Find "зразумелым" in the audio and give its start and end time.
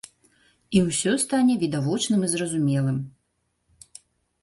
2.35-2.97